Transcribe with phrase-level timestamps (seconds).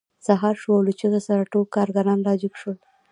[0.25, 2.77] سهار شو او له چیغې سره ټول کارګران راجګ شول